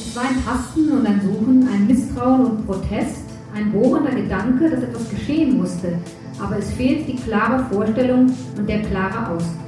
Es 0.00 0.14
war 0.14 0.22
ein 0.22 0.44
Tasten 0.44 0.90
und 0.90 1.06
ein 1.06 1.20
Suchen, 1.20 1.68
ein 1.72 1.86
Misstrauen 1.88 2.44
und 2.44 2.66
Protest, 2.66 3.24
ein 3.54 3.72
bohrender 3.72 4.12
Gedanke, 4.12 4.70
dass 4.70 4.82
etwas 4.84 5.10
geschehen 5.10 5.58
musste, 5.58 5.98
aber 6.38 6.58
es 6.58 6.70
fehlt 6.70 7.08
die 7.08 7.16
klare 7.16 7.64
Vorstellung 7.64 8.32
und 8.56 8.68
der 8.68 8.82
klare 8.82 9.30
Ausdruck. 9.32 9.58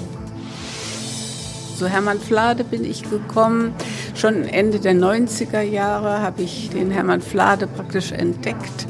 Zu 1.77 1.89
Hermann 1.89 2.21
Flade 2.21 2.63
bin 2.63 2.85
ich 2.85 3.09
gekommen. 3.09 3.73
Schon 4.15 4.45
Ende 4.45 4.79
der 4.79 4.95
90er 4.95 5.63
Jahre 5.63 6.23
habe 6.23 6.43
ich 6.43 6.71
den 6.71 6.91
Hermann 6.91 7.23
Flade 7.23 7.67
praktisch 7.67 8.13
entdeckt. 8.13 8.87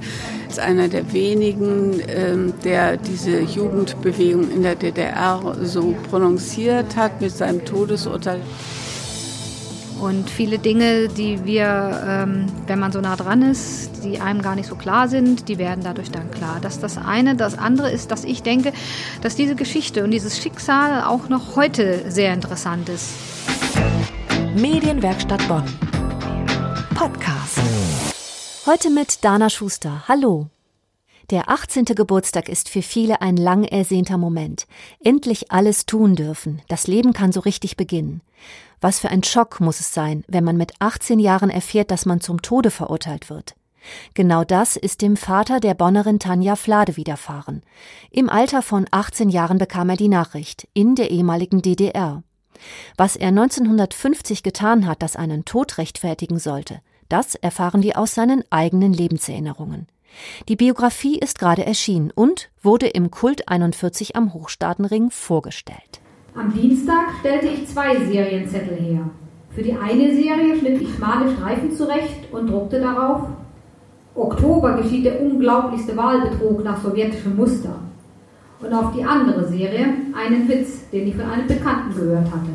Als 0.48 0.58
einer 0.58 0.88
der 0.88 1.12
wenigen, 1.12 2.02
ähm, 2.08 2.52
der 2.64 2.96
diese 2.96 3.40
Jugendbewegung 3.40 4.50
in 4.50 4.62
der 4.62 4.74
DDR 4.74 5.40
so 5.62 5.94
prononciert 6.10 6.96
hat 6.96 7.20
mit 7.20 7.30
seinem 7.30 7.64
Todesurteil. 7.64 8.40
Und 10.00 10.30
viele 10.30 10.58
Dinge, 10.58 11.08
die 11.08 11.44
wir, 11.44 12.02
ähm, 12.06 12.46
wenn 12.66 12.78
man 12.78 12.90
so 12.90 13.00
nah 13.00 13.16
dran 13.16 13.42
ist, 13.42 14.02
die 14.02 14.18
einem 14.18 14.40
gar 14.40 14.54
nicht 14.54 14.66
so 14.66 14.74
klar 14.74 15.08
sind, 15.08 15.48
die 15.48 15.58
werden 15.58 15.84
dadurch 15.84 16.10
dann 16.10 16.30
klar. 16.30 16.58
Das 16.62 16.76
ist 16.76 16.82
das 16.82 16.96
eine. 16.96 17.36
Das 17.36 17.58
andere 17.58 17.90
ist, 17.90 18.10
dass 18.10 18.24
ich 18.24 18.42
denke, 18.42 18.72
dass 19.20 19.36
diese 19.36 19.54
Geschichte 19.54 20.02
und 20.02 20.10
dieses 20.10 20.38
Schicksal 20.38 21.04
auch 21.04 21.28
noch 21.28 21.54
heute 21.56 22.10
sehr 22.10 22.32
interessant 22.32 22.88
ist. 22.88 23.10
Medienwerkstatt 24.56 25.46
Bonn. 25.48 25.64
Podcast. 26.94 27.58
Heute 28.66 28.90
mit 28.90 29.22
Dana 29.22 29.50
Schuster. 29.50 30.04
Hallo. 30.08 30.48
Der 31.30 31.48
18. 31.48 31.84
Geburtstag 31.84 32.48
ist 32.48 32.68
für 32.68 32.82
viele 32.82 33.20
ein 33.20 33.36
lang 33.36 33.62
ersehnter 33.62 34.18
Moment. 34.18 34.66
Endlich 34.98 35.52
alles 35.52 35.86
tun 35.86 36.16
dürfen. 36.16 36.60
Das 36.66 36.88
Leben 36.88 37.12
kann 37.12 37.30
so 37.30 37.38
richtig 37.38 37.76
beginnen. 37.76 38.20
Was 38.80 38.98
für 38.98 39.10
ein 39.10 39.22
Schock 39.22 39.60
muss 39.60 39.78
es 39.78 39.94
sein, 39.94 40.24
wenn 40.26 40.42
man 40.42 40.56
mit 40.56 40.72
18 40.80 41.20
Jahren 41.20 41.48
erfährt, 41.48 41.92
dass 41.92 42.04
man 42.04 42.20
zum 42.20 42.42
Tode 42.42 42.72
verurteilt 42.72 43.30
wird. 43.30 43.54
Genau 44.14 44.42
das 44.42 44.76
ist 44.76 45.02
dem 45.02 45.16
Vater 45.16 45.60
der 45.60 45.74
Bonnerin 45.74 46.18
Tanja 46.18 46.56
Flade 46.56 46.96
widerfahren. 46.96 47.62
Im 48.10 48.28
Alter 48.28 48.60
von 48.60 48.86
18 48.90 49.28
Jahren 49.28 49.58
bekam 49.58 49.88
er 49.88 49.96
die 49.96 50.08
Nachricht 50.08 50.66
in 50.74 50.96
der 50.96 51.12
ehemaligen 51.12 51.62
DDR. 51.62 52.24
Was 52.96 53.14
er 53.14 53.28
1950 53.28 54.42
getan 54.42 54.84
hat, 54.84 55.00
das 55.00 55.14
einen 55.14 55.44
Tod 55.44 55.78
rechtfertigen 55.78 56.40
sollte, 56.40 56.80
das 57.08 57.36
erfahren 57.36 57.84
wir 57.84 57.98
aus 57.98 58.14
seinen 58.14 58.42
eigenen 58.50 58.92
Lebenserinnerungen. 58.92 59.86
Die 60.48 60.56
Biografie 60.56 61.18
ist 61.18 61.38
gerade 61.38 61.64
erschienen 61.64 62.10
und 62.14 62.50
wurde 62.62 62.86
im 62.86 63.10
Kult 63.10 63.48
41 63.48 64.16
am 64.16 64.34
Hochstaatenring 64.34 65.10
vorgestellt. 65.10 66.00
Am 66.34 66.52
Dienstag 66.54 67.06
stellte 67.20 67.48
ich 67.48 67.66
zwei 67.66 67.96
Serienzettel 67.96 68.76
her. 68.76 69.10
Für 69.50 69.62
die 69.62 69.74
eine 69.74 70.14
Serie 70.14 70.56
schnitt 70.56 70.80
ich 70.80 70.94
schmale 70.94 71.32
Streifen 71.34 71.72
zurecht 71.72 72.32
und 72.32 72.48
druckte 72.48 72.80
darauf 72.80 73.28
Oktober 74.14 74.76
geschieht 74.76 75.04
der 75.04 75.20
unglaublichste 75.20 75.96
Wahlbetrug 75.96 76.64
nach 76.64 76.82
sowjetischem 76.82 77.36
Muster. 77.36 77.76
Und 78.60 78.72
auf 78.72 78.92
die 78.94 79.04
andere 79.04 79.48
Serie 79.48 79.86
einen 80.14 80.48
Witz, 80.48 80.90
den 80.90 81.08
ich 81.08 81.16
von 81.16 81.30
einem 81.30 81.46
Bekannten 81.46 81.94
gehört 81.94 82.26
hatte. 82.26 82.50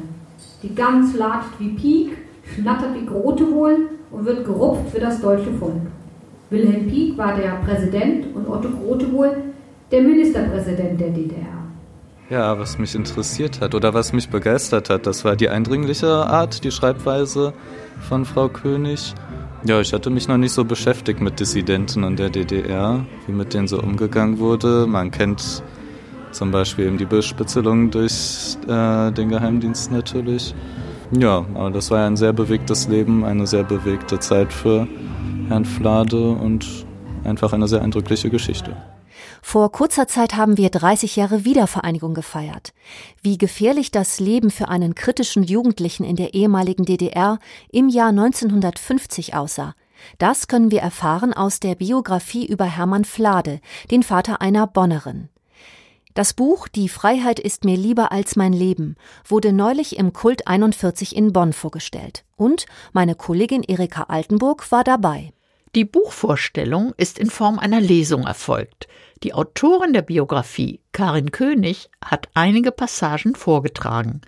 Die 0.61 0.75
Gans 0.75 1.15
latscht 1.15 1.59
wie 1.59 1.69
Pieck, 1.69 2.17
schnattert 2.53 2.93
wie 2.93 3.05
Grotewohl 3.05 3.89
und 4.11 4.25
wird 4.25 4.45
gerupft 4.45 4.91
für 4.91 4.99
das 4.99 5.19
deutsche 5.19 5.51
Volk. 5.53 5.81
Wilhelm 6.49 6.87
Pieck 6.87 7.17
war 7.17 7.35
der 7.35 7.55
Präsident 7.65 8.35
und 8.35 8.47
Otto 8.47 8.69
Grotewohl 8.69 9.35
der 9.91 10.01
Ministerpräsident 10.01 10.99
der 10.99 11.09
DDR. 11.09 11.65
Ja, 12.29 12.57
was 12.57 12.77
mich 12.77 12.95
interessiert 12.95 13.61
hat 13.61 13.75
oder 13.75 13.93
was 13.93 14.13
mich 14.13 14.29
begeistert 14.29 14.89
hat, 14.89 15.05
das 15.05 15.25
war 15.25 15.35
die 15.35 15.49
eindringliche 15.49 16.07
Art, 16.07 16.63
die 16.63 16.71
Schreibweise 16.71 17.53
von 18.01 18.25
Frau 18.25 18.49
König. 18.49 19.13
Ja, 19.63 19.79
ich 19.79 19.93
hatte 19.93 20.09
mich 20.09 20.27
noch 20.27 20.37
nicht 20.37 20.51
so 20.51 20.65
beschäftigt 20.65 21.21
mit 21.21 21.39
Dissidenten 21.39 22.03
in 22.03 22.15
der 22.15 22.29
DDR, 22.29 23.05
wie 23.25 23.31
mit 23.31 23.53
denen 23.53 23.67
so 23.67 23.79
umgegangen 23.79 24.39
wurde. 24.39 24.85
Man 24.87 25.11
kennt 25.11 25.63
zum 26.31 26.51
Beispiel 26.51 26.85
eben 26.85 26.97
die 26.97 27.05
Bespitzelung 27.05 27.89
durch 27.89 28.57
äh, 28.67 29.11
den 29.11 29.29
Geheimdienst 29.29 29.91
natürlich. 29.91 30.53
Ja, 31.11 31.45
aber 31.53 31.71
das 31.71 31.91
war 31.91 31.99
ja 31.99 32.07
ein 32.07 32.17
sehr 32.17 32.33
bewegtes 32.33 32.87
Leben, 32.87 33.23
eine 33.23 33.47
sehr 33.47 33.63
bewegte 33.63 34.19
Zeit 34.19 34.51
für 34.51 34.87
Herrn 35.47 35.65
Flade 35.65 36.31
und 36.31 36.85
einfach 37.23 37.53
eine 37.53 37.67
sehr 37.67 37.81
eindrückliche 37.81 38.29
Geschichte. 38.29 38.75
Vor 39.41 39.71
kurzer 39.71 40.07
Zeit 40.07 40.35
haben 40.35 40.57
wir 40.57 40.69
30 40.69 41.15
Jahre 41.15 41.45
Wiedervereinigung 41.45 42.13
gefeiert. 42.13 42.73
Wie 43.21 43.37
gefährlich 43.37 43.91
das 43.91 44.19
Leben 44.19 44.49
für 44.49 44.69
einen 44.69 44.95
kritischen 44.95 45.43
Jugendlichen 45.43 46.03
in 46.03 46.15
der 46.15 46.33
ehemaligen 46.33 46.85
DDR 46.85 47.39
im 47.71 47.89
Jahr 47.89 48.09
1950 48.09 49.35
aussah, 49.35 49.75
das 50.17 50.47
können 50.47 50.71
wir 50.71 50.81
erfahren 50.81 51.33
aus 51.33 51.59
der 51.59 51.75
Biografie 51.75 52.45
über 52.45 52.65
Hermann 52.65 53.05
Flade, 53.05 53.59
den 53.91 54.03
Vater 54.03 54.41
einer 54.41 54.67
Bonnerin. 54.67 55.29
Das 56.15 56.33
Buch 56.33 56.69
Die 56.69 56.87
Freiheit 56.87 57.41
ist 57.41 57.65
mir 57.65 57.75
lieber 57.75 58.13
als 58.13 58.37
mein 58.37 58.53
Leben 58.53 58.95
wurde 59.27 59.51
neulich 59.51 59.97
im 59.97 60.13
Kult 60.13 60.47
41 60.47 61.13
in 61.13 61.33
Bonn 61.33 61.51
vorgestellt. 61.51 62.23
Und 62.37 62.67
meine 62.93 63.15
Kollegin 63.15 63.63
Erika 63.63 64.03
Altenburg 64.03 64.71
war 64.71 64.85
dabei. 64.85 65.33
Die 65.75 65.83
Buchvorstellung 65.83 66.93
ist 66.95 67.19
in 67.19 67.29
Form 67.29 67.59
einer 67.59 67.81
Lesung 67.81 68.23
erfolgt. 68.25 68.87
Die 69.23 69.33
Autorin 69.33 69.91
der 69.91 70.03
Biografie, 70.03 70.79
Karin 70.93 71.31
König, 71.31 71.89
hat 72.01 72.29
einige 72.33 72.71
Passagen 72.71 73.35
vorgetragen. 73.35 74.21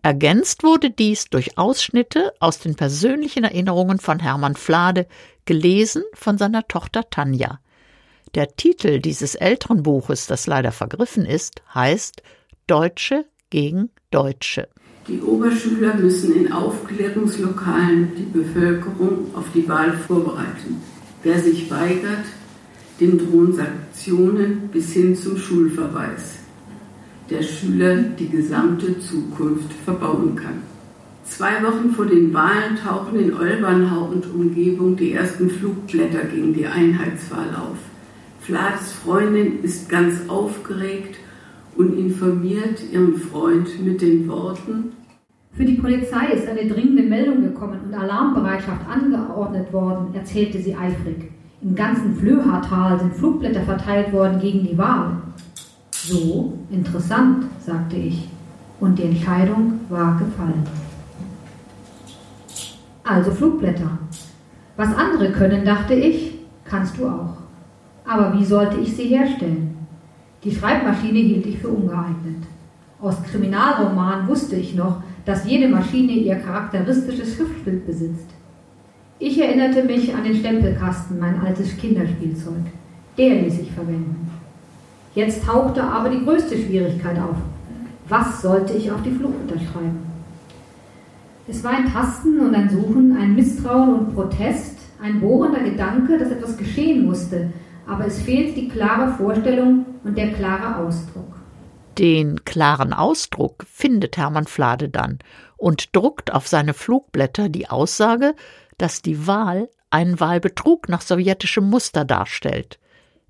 Ergänzt 0.00 0.62
wurde 0.62 0.90
dies 0.90 1.26
durch 1.26 1.58
Ausschnitte 1.58 2.32
aus 2.40 2.58
den 2.58 2.74
persönlichen 2.74 3.44
Erinnerungen 3.44 3.98
von 3.98 4.18
Hermann 4.18 4.56
Flade, 4.56 5.06
gelesen 5.44 6.04
von 6.14 6.38
seiner 6.38 6.66
Tochter 6.68 7.10
Tanja. 7.10 7.60
Der 8.34 8.56
Titel 8.56 9.00
dieses 9.00 9.34
älteren 9.34 9.82
Buches, 9.82 10.26
das 10.26 10.46
leider 10.46 10.72
vergriffen 10.72 11.24
ist, 11.24 11.62
heißt 11.74 12.22
Deutsche 12.66 13.24
gegen 13.50 13.90
Deutsche. 14.10 14.68
Die 15.08 15.22
Oberschüler 15.22 15.94
müssen 15.94 16.36
in 16.36 16.52
Aufklärungslokalen 16.52 18.12
die 18.14 18.38
Bevölkerung 18.38 19.34
auf 19.34 19.46
die 19.54 19.66
Wahl 19.66 19.92
vorbereiten. 19.92 20.82
Wer 21.22 21.40
sich 21.40 21.70
weigert, 21.70 22.26
dem 23.00 23.16
drohen 23.16 23.54
Sanktionen 23.54 24.68
bis 24.70 24.92
hin 24.92 25.16
zum 25.16 25.38
Schulverweis, 25.38 26.40
der 27.30 27.42
Schüler 27.42 27.96
die 27.96 28.28
gesamte 28.28 29.00
Zukunft 29.00 29.72
verbauen 29.84 30.36
kann. 30.36 30.62
Zwei 31.24 31.62
Wochen 31.62 31.90
vor 31.92 32.06
den 32.06 32.34
Wahlen 32.34 32.76
tauchen 32.76 33.18
in 33.18 33.34
Olbernhau 33.34 34.06
und 34.06 34.26
Umgebung 34.26 34.96
die 34.96 35.12
ersten 35.12 35.48
Flugblätter 35.48 36.24
gegen 36.24 36.52
die 36.52 36.66
Einheitswahl 36.66 37.54
auf. 37.54 37.78
Flades 38.48 38.92
Freundin 39.04 39.62
ist 39.62 39.90
ganz 39.90 40.26
aufgeregt 40.26 41.16
und 41.76 41.98
informiert 41.98 42.80
ihren 42.90 43.14
Freund 43.14 43.68
mit 43.84 44.00
den 44.00 44.26
Worten 44.26 44.92
Für 45.52 45.66
die 45.66 45.74
Polizei 45.74 46.28
ist 46.28 46.48
eine 46.48 46.66
dringende 46.66 47.02
Meldung 47.02 47.42
gekommen 47.42 47.78
und 47.84 47.92
Alarmbereitschaft 47.92 48.88
angeordnet 48.88 49.70
worden, 49.70 50.14
erzählte 50.14 50.62
sie 50.62 50.74
eifrig. 50.74 51.30
Im 51.60 51.74
ganzen 51.74 52.16
Flöhartal 52.16 52.98
sind 52.98 53.16
Flugblätter 53.16 53.60
verteilt 53.64 54.14
worden 54.14 54.40
gegen 54.40 54.66
die 54.66 54.78
Wahl. 54.78 55.18
So, 55.90 56.58
interessant, 56.70 57.44
sagte 57.60 57.96
ich. 57.96 58.30
Und 58.80 58.98
die 58.98 59.02
Entscheidung 59.02 59.80
war 59.90 60.18
gefallen. 60.18 60.64
Also 63.04 63.30
Flugblätter. 63.30 63.98
Was 64.78 64.96
andere 64.96 65.32
können, 65.32 65.66
dachte 65.66 65.92
ich, 65.92 66.38
kannst 66.64 66.96
du 66.96 67.08
auch. 67.08 67.37
Aber 68.08 68.32
wie 68.38 68.44
sollte 68.44 68.78
ich 68.80 68.96
sie 68.96 69.04
herstellen? 69.04 69.76
Die 70.42 70.50
Schreibmaschine 70.50 71.18
hielt 71.18 71.44
ich 71.44 71.58
für 71.58 71.68
ungeeignet. 71.68 72.42
Aus 73.02 73.22
Kriminalromanen 73.22 74.26
wusste 74.26 74.56
ich 74.56 74.74
noch, 74.74 75.02
dass 75.26 75.46
jede 75.46 75.68
Maschine 75.68 76.12
ihr 76.12 76.36
charakteristisches 76.36 77.34
Schriftbild 77.34 77.86
besitzt. 77.86 78.30
Ich 79.18 79.38
erinnerte 79.38 79.84
mich 79.84 80.14
an 80.14 80.24
den 80.24 80.36
Stempelkasten, 80.36 81.18
mein 81.18 81.38
altes 81.40 81.76
Kinderspielzeug. 81.76 82.64
Der 83.18 83.42
ließ 83.42 83.60
ich 83.60 83.72
verwenden. 83.72 84.30
Jetzt 85.14 85.44
tauchte 85.44 85.82
aber 85.82 86.08
die 86.08 86.24
größte 86.24 86.56
Schwierigkeit 86.56 87.18
auf. 87.18 87.36
Was 88.08 88.40
sollte 88.40 88.72
ich 88.72 88.90
auf 88.90 89.02
die 89.02 89.10
Flucht 89.10 89.34
unterschreiben? 89.42 89.98
Es 91.46 91.62
war 91.62 91.72
ein 91.72 91.92
Tasten 91.92 92.40
und 92.40 92.54
ein 92.54 92.70
Suchen, 92.70 93.16
ein 93.20 93.34
Misstrauen 93.34 93.98
und 93.98 94.14
Protest, 94.14 94.78
ein 95.02 95.20
bohrender 95.20 95.60
Gedanke, 95.60 96.16
dass 96.16 96.30
etwas 96.30 96.56
geschehen 96.56 97.04
musste, 97.04 97.50
aber 97.88 98.06
es 98.06 98.20
fehlt 98.22 98.56
die 98.56 98.68
klare 98.68 99.12
Vorstellung 99.14 99.86
und 100.04 100.16
der 100.16 100.32
klare 100.32 100.76
Ausdruck. 100.76 101.34
Den 101.98 102.44
klaren 102.44 102.92
Ausdruck 102.92 103.64
findet 103.68 104.16
Hermann 104.16 104.46
Flade 104.46 104.88
dann 104.88 105.18
und 105.56 105.96
druckt 105.96 106.32
auf 106.32 106.46
seine 106.46 106.74
Flugblätter 106.74 107.48
die 107.48 107.68
Aussage, 107.68 108.34
dass 108.76 109.02
die 109.02 109.26
Wahl 109.26 109.68
einen 109.90 110.20
Wahlbetrug 110.20 110.88
nach 110.88 111.00
sowjetischem 111.00 111.64
Muster 111.64 112.04
darstellt. 112.04 112.78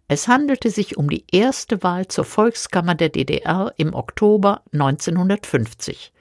Es 0.09 0.27
handelte 0.27 0.71
sich 0.71 0.97
um 0.97 1.09
die 1.09 1.25
erste 1.31 1.83
Wahl 1.83 2.09
zur 2.09 2.25
Volkskammer 2.25 2.95
der 2.95 3.11
DDR 3.11 3.73
im 3.77 3.95
Oktober 3.95 4.63
1950. 4.73 6.13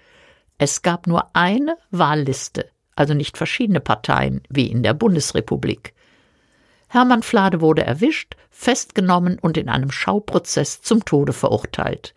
Es 0.58 0.82
gab 0.82 1.08
nur 1.08 1.36
eine 1.36 1.78
Wahlliste, 1.92 2.70
also 2.96 3.14
nicht 3.14 3.38
verschiedene 3.38 3.80
Parteien 3.80 4.42
wie 4.50 4.68
in 4.68 4.84
der 4.84 4.94
Bundesrepublik. 4.94 5.94
Hermann 6.88 7.24
Flade 7.24 7.62
wurde 7.62 7.84
erwischt, 7.84 8.36
festgenommen 8.50 9.40
und 9.40 9.58
in 9.58 9.70
einem 9.70 9.92
Schauprozess 9.92 10.82
zum 10.82 11.06
Tode 11.06 11.34
verurteilt. 11.34 12.14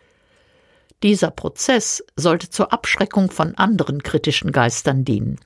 Dieser 1.03 1.31
Prozess 1.31 2.03
sollte 2.15 2.49
zur 2.49 2.71
Abschreckung 2.71 3.31
von 3.31 3.55
anderen 3.55 4.03
kritischen 4.03 4.51
Geistern 4.51 5.03
dienen. 5.03 5.39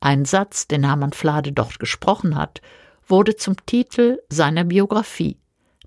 Ein 0.00 0.24
Satz, 0.24 0.66
den 0.66 0.84
Hermann 0.84 1.12
Flade 1.12 1.52
dort 1.52 1.78
gesprochen 1.78 2.36
hat, 2.36 2.60
wurde 3.06 3.36
zum 3.36 3.56
Titel 3.66 4.18
seiner 4.28 4.64
Biografie. 4.64 5.38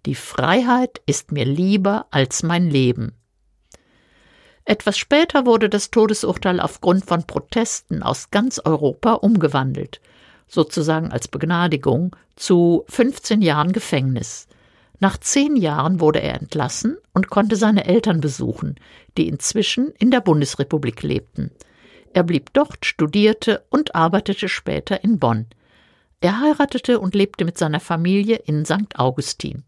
Die 0.06 0.16
Freiheit 0.16 1.02
ist 1.06 1.32
mir 1.32 1.46
lieber 1.46 2.06
als 2.12 2.44
mein 2.44 2.70
Leben. 2.70 3.14
Etwas 4.64 4.98
später 4.98 5.46
wurde 5.46 5.70
das 5.70 5.92
Todesurteil 5.92 6.60
aufgrund 6.60 7.06
von 7.06 7.26
Protesten 7.26 8.04
aus 8.04 8.32
ganz 8.32 8.60
Europa 8.64 9.14
umgewandelt, 9.14 10.00
sozusagen 10.48 11.12
als 11.12 11.28
Begnadigung, 11.28 12.16
zu 12.36 12.84
15 12.90 13.42
Jahren 13.42 13.72
Gefängnis. 13.72 14.48
Nach 15.00 15.18
zehn 15.18 15.56
Jahren 15.56 16.00
wurde 16.00 16.22
er 16.22 16.36
entlassen 16.36 16.98
und 17.14 17.30
konnte 17.30 17.56
seine 17.56 17.86
Eltern 17.86 18.22
besuchen, 18.22 18.76
die 19.18 19.28
inzwischen 19.28 19.92
in 20.00 20.12
der 20.12 20.22
Bundesrepublik 20.22 21.04
lebten. 21.04 21.52
Er 22.14 22.24
blieb 22.24 22.54
dort, 22.54 22.86
studierte 22.86 23.66
und 23.70 23.94
arbeitete 23.94 24.48
später 24.48 25.04
in 25.04 25.20
Bonn. 25.20 25.48
Er 26.22 26.40
heiratete 26.40 27.00
und 27.00 27.14
lebte 27.14 27.44
mit 27.44 27.58
seiner 27.58 27.82
Familie 27.82 28.38
in 28.38 28.66
St. 28.66 28.98
Augustin. 28.98 29.64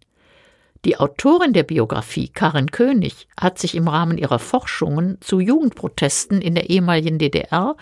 Die 0.86 0.98
Autorin 0.98 1.54
der 1.54 1.64
Biografie, 1.64 2.30
Karin 2.30 2.72
König, 2.72 3.28
hat 3.40 3.60
sich 3.60 3.76
im 3.76 3.88
Rahmen 3.88 4.18
ihrer 4.18 4.40
Forschungen 4.40 5.18
zu 5.20 5.40
Jugendprotesten 5.40 6.42
in 6.42 6.56
der 6.56 6.70
ehemaligen 6.70 7.20
DDR 7.20 7.76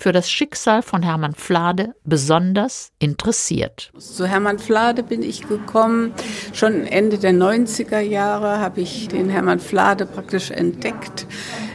für 0.00 0.12
das 0.12 0.30
Schicksal 0.30 0.82
von 0.82 1.02
Hermann 1.02 1.34
Flade 1.34 1.94
besonders 2.04 2.90
interessiert. 2.98 3.92
Zu 3.98 4.26
Hermann 4.26 4.58
Flade 4.58 5.02
bin 5.02 5.22
ich 5.22 5.46
gekommen. 5.46 6.14
Schon 6.54 6.86
Ende 6.86 7.18
der 7.18 7.32
90er 7.32 8.00
Jahre 8.00 8.60
habe 8.60 8.80
ich 8.80 9.08
den 9.08 9.28
Hermann 9.28 9.60
Flade 9.60 10.06
praktisch 10.06 10.50
entdeckt. 10.50 11.26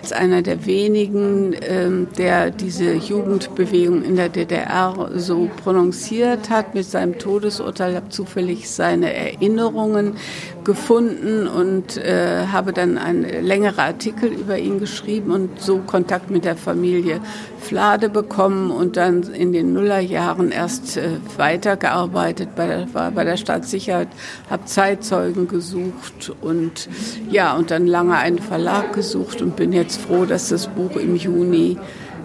Als 0.02 0.12
einer 0.12 0.42
der 0.42 0.66
wenigen, 0.66 1.56
ähm, 1.62 2.08
der 2.18 2.52
diese 2.52 2.94
Jugendbewegung 2.94 4.04
in 4.04 4.16
der 4.16 4.30
DDR 4.30 5.12
so 5.16 5.50
prononciert 5.64 6.50
hat 6.50 6.74
mit 6.74 6.86
seinem 6.86 7.20
Todesurteil, 7.20 7.96
habe 7.96 8.10
zufällig 8.10 8.70
seine 8.70 9.14
Erinnerungen 9.14 10.16
gefunden 10.66 11.48
und 11.48 11.96
äh, 11.98 12.48
habe 12.52 12.74
dann 12.74 12.98
einen 12.98 13.24
längeren 13.46 13.80
Artikel 13.80 14.30
über 14.30 14.58
ihn 14.58 14.80
geschrieben 14.80 15.32
und 15.32 15.62
so 15.62 15.78
Kontakt 15.78 16.30
mit 16.30 16.44
der 16.44 16.58
Familie 16.58 17.22
Flade 17.60 18.10
bekommen 18.10 18.72
und 18.72 18.98
dann 18.98 19.24
in 19.24 19.54
den 19.54 19.74
Nullerjahren 19.74 20.52
erst 20.52 20.98
äh, 20.98 21.18
weitergearbeitet 21.38 22.50
bei 22.56 22.68
der, 22.68 22.94
war 22.94 23.12
bei 23.12 23.24
der 23.24 23.38
Staatssicherheit, 23.38 24.10
habe 24.50 24.66
Zeitzeugen 24.66 25.48
gesucht 25.48 26.32
und 26.42 26.90
ja, 27.30 27.56
und 27.56 27.72
dann 27.72 27.88
lange 27.88 28.18
einen 28.18 28.40
Verlag 28.40 28.94
gesucht 28.94 29.42
und 29.42 29.56
bin 29.56 29.72
jetzt 29.72 30.02
froh, 30.02 30.26
dass 30.26 30.50
das 30.50 30.68
Buch 30.68 30.96
im 30.98 31.16
Juni 31.16 31.78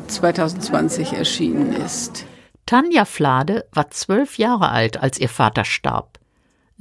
2020 0.09 1.13
erschienen 1.13 1.73
ist. 1.73 2.25
Tanja 2.67 3.05
Flade 3.05 3.65
war 3.73 3.91
zwölf 3.91 4.39
Jahre 4.39 4.71
alt, 4.71 5.03
als 5.03 5.19
ihr 5.19 5.29
Vater 5.29 5.65
starb. 5.65 6.20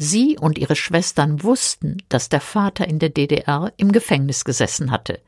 Sie 0.01 0.37
und 0.39 0.57
ihre 0.57 0.77
Schwestern 0.77 1.43
wussten, 1.43 1.97
dass 2.07 2.29
der 2.29 2.39
Vater 2.39 2.87
in 2.87 2.99
der 2.99 3.09
DDR 3.09 3.73
im 3.75 3.91
Gefängnis 3.91 4.45
gesessen 4.45 4.91
hatte. 4.91 5.19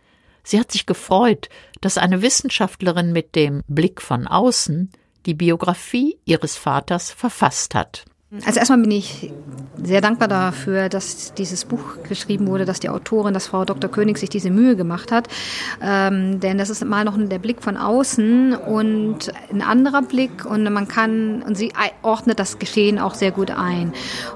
Sie 0.43 0.57
hat 0.61 0.71
sich 0.71 0.85
gefreut, 0.85 1.49
dass 1.81 1.97
eine 1.97 2.21
Wissenschaftlerin 2.21 3.11
mit 3.11 3.35
dem 3.35 3.63
Blick 3.67 4.01
von 4.01 4.27
außen 4.27 4.89
die 5.25 5.33
Biografie 5.33 6.17
ihres 6.23 6.55
Vaters 6.55 7.11
verfasst 7.11 7.75
hat. 7.75 8.05
Also 8.45 8.59
erstmal 8.59 8.79
bin 8.79 8.91
ich 8.91 9.29
sehr 9.83 9.99
dankbar 9.99 10.27
dafür, 10.27 10.89
dass 10.89 11.33
dieses 11.33 11.65
Buch 11.65 11.97
geschrieben 12.07 12.47
wurde, 12.47 12.65
dass 12.65 12.79
die 12.79 12.87
Autorin, 12.89 13.33
dass 13.33 13.47
Frau 13.47 13.65
Dr. 13.65 13.89
König 13.89 14.17
sich 14.17 14.29
diese 14.29 14.51
Mühe 14.51 14.75
gemacht 14.75 15.11
hat. 15.11 15.27
Ähm, 15.81 16.39
denn 16.39 16.57
das 16.57 16.69
ist 16.69 16.85
mal 16.85 17.03
noch 17.03 17.17
der 17.17 17.39
Blick 17.39 17.61
von 17.61 17.77
außen 17.77 18.53
und 18.53 19.33
ein 19.51 19.61
anderer 19.61 20.01
Blick 20.01 20.45
und 20.45 20.63
man 20.71 20.87
kann, 20.87 21.41
und 21.41 21.57
sie 21.57 21.73
ordnet 22.03 22.39
das 22.39 22.59
Geschehen 22.59 22.99
auch 22.99 23.15
sehr 23.15 23.31
gut 23.31 23.51
ein. 23.51 23.91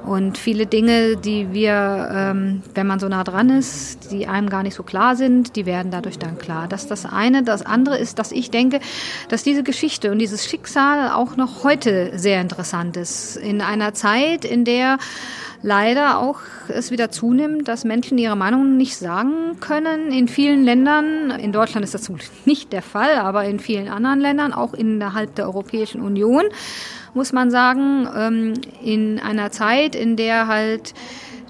Und 0.06 0.38
viele 0.38 0.66
Dinge, 0.66 1.16
die 1.16 1.54
wir, 1.54 2.10
ähm, 2.12 2.64
wenn 2.74 2.88
man 2.88 3.00
so 3.00 3.08
nah 3.08 3.24
dran 3.24 3.50
ist, 3.50 4.12
die 4.12 4.28
einem 4.28 4.50
gar 4.50 4.64
nicht 4.64 4.76
so 4.76 4.84
klar 4.84 5.16
sind, 5.16 5.56
die 5.56 5.66
werden 5.66 5.92
dadurch 5.92 6.18
dann 6.18 6.38
klar. 6.38 6.68
Das 6.68 6.84
ist 6.84 6.92
das 6.92 7.06
eine. 7.06 7.44
Das 7.44 7.66
andere 7.66 7.98
ist, 7.98 8.20
dass 8.20 8.32
ich 8.32 8.52
denke, 8.52 8.80
dass 9.30 9.44
diese 9.44 9.64
Geschichte 9.64 10.12
und 10.12 10.20
dieses 10.20 10.46
Schicksal 10.46 11.12
auch 11.12 11.38
noch 11.38 11.64
heute 11.64 12.18
sehr 12.18 12.42
interessant 12.42 12.98
ist. 12.98 13.38
In 13.38 13.62
einer 13.62 13.85
einer 13.86 13.94
Zeit, 13.94 14.46
in 14.46 14.66
der 14.66 14.98
leider 15.62 16.20
auch 16.20 16.40
es 16.68 16.90
wieder 16.92 17.12
zunimmt, 17.12 17.68
dass 17.68 17.86
Menschen 17.86 18.18
ihre 18.18 18.36
Meinung 18.36 18.78
nicht 18.78 18.98
sagen 18.98 19.60
können. 19.60 20.12
In 20.12 20.28
vielen 20.28 20.64
Ländern, 20.64 21.32
in 21.32 21.52
Deutschland 21.52 21.84
ist 21.84 21.94
das 21.94 22.12
nicht 22.46 22.74
der 22.74 22.82
Fall, 22.82 23.16
aber 23.16 23.46
in 23.46 23.60
vielen 23.60 23.88
anderen 23.88 24.20
Ländern, 24.20 24.54
auch 24.54 24.74
innerhalb 24.74 25.36
der 25.36 25.46
Europäischen 25.46 26.02
Union, 26.02 26.44
muss 27.14 27.32
man 27.32 27.52
sagen, 27.52 28.08
ähm, 28.16 28.54
in 28.84 29.20
einer 29.20 29.52
Zeit, 29.52 29.96
in 29.96 30.16
der 30.18 30.48
halt 30.48 30.94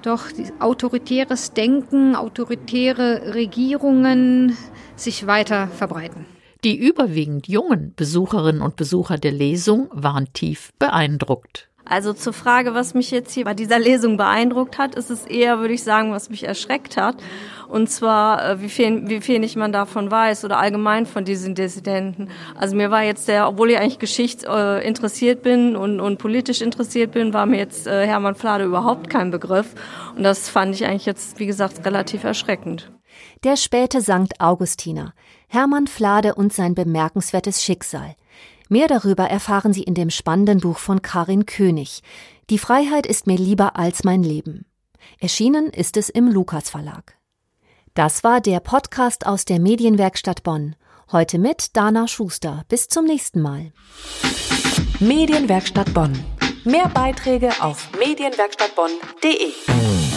doch 0.02 0.26
autoritäres 0.60 1.52
Denken, 1.52 2.14
autoritäre 2.14 3.34
Regierungen 3.34 4.56
sich 4.94 5.26
weiter 5.26 5.68
verbreiten. 5.68 6.26
Die 6.64 6.76
überwiegend 6.76 7.48
jungen 7.48 7.92
Besucherinnen 7.96 8.62
und 8.62 8.76
Besucher 8.76 9.18
der 9.18 9.32
Lesung 9.32 9.88
waren 9.92 10.32
tief 10.32 10.72
beeindruckt. 10.78 11.68
Also 11.88 12.12
zur 12.12 12.32
Frage, 12.32 12.74
was 12.74 12.94
mich 12.94 13.12
jetzt 13.12 13.32
hier 13.32 13.44
bei 13.44 13.54
dieser 13.54 13.78
Lesung 13.78 14.16
beeindruckt 14.16 14.76
hat, 14.76 14.96
ist 14.96 15.08
es 15.08 15.24
eher, 15.24 15.60
würde 15.60 15.74
ich 15.74 15.84
sagen, 15.84 16.10
was 16.10 16.30
mich 16.30 16.42
erschreckt 16.42 16.96
hat. 16.96 17.16
Und 17.68 17.88
zwar, 17.88 18.44
äh, 18.44 18.60
wie 18.60 18.68
viel, 18.68 19.08
wie 19.08 19.20
viel 19.20 19.38
nicht 19.38 19.54
man 19.54 19.72
davon 19.72 20.10
weiß 20.10 20.44
oder 20.44 20.58
allgemein 20.58 21.06
von 21.06 21.24
diesen 21.24 21.54
Dissidenten. 21.54 22.28
Also 22.56 22.74
mir 22.74 22.90
war 22.90 23.04
jetzt 23.04 23.28
der, 23.28 23.48
obwohl 23.48 23.70
ich 23.70 23.78
eigentlich 23.78 24.00
geschichts 24.00 24.44
äh, 24.44 25.36
bin 25.40 25.76
und, 25.76 26.00
und 26.00 26.18
politisch 26.18 26.60
interessiert 26.60 27.12
bin, 27.12 27.32
war 27.32 27.46
mir 27.46 27.58
jetzt 27.58 27.86
äh, 27.86 28.04
Hermann 28.04 28.34
Flade 28.34 28.64
überhaupt 28.64 29.08
kein 29.08 29.30
Begriff. 29.30 29.74
Und 30.16 30.24
das 30.24 30.48
fand 30.48 30.74
ich 30.74 30.86
eigentlich 30.86 31.06
jetzt, 31.06 31.38
wie 31.38 31.46
gesagt, 31.46 31.86
relativ 31.86 32.24
erschreckend. 32.24 32.90
Der 33.44 33.56
späte 33.56 34.00
Sankt 34.00 34.40
Augustiner, 34.40 35.14
Hermann 35.46 35.86
Flade 35.86 36.34
und 36.34 36.52
sein 36.52 36.74
bemerkenswertes 36.74 37.62
Schicksal. 37.62 38.16
Mehr 38.68 38.88
darüber 38.88 39.24
erfahren 39.24 39.72
Sie 39.72 39.82
in 39.82 39.94
dem 39.94 40.10
spannenden 40.10 40.60
Buch 40.60 40.78
von 40.78 41.02
Karin 41.02 41.46
König. 41.46 42.02
Die 42.50 42.58
Freiheit 42.58 43.06
ist 43.06 43.26
mir 43.26 43.36
lieber 43.36 43.76
als 43.76 44.04
mein 44.04 44.22
Leben. 44.22 44.66
Erschienen 45.20 45.70
ist 45.70 45.96
es 45.96 46.08
im 46.08 46.28
Lukas 46.28 46.70
Verlag. 46.70 47.16
Das 47.94 48.24
war 48.24 48.40
der 48.40 48.60
Podcast 48.60 49.26
aus 49.26 49.44
der 49.44 49.60
Medienwerkstatt 49.60 50.42
Bonn. 50.42 50.76
Heute 51.12 51.38
mit 51.38 51.76
Dana 51.76 52.08
Schuster. 52.08 52.64
Bis 52.68 52.88
zum 52.88 53.04
nächsten 53.04 53.40
Mal. 53.40 53.72
Medienwerkstatt 55.00 55.92
Bonn. 55.94 56.12
Mehr 56.64 56.88
Beiträge 56.88 57.50
auf 57.60 57.88
medienwerkstattbonn.de. 57.98 60.15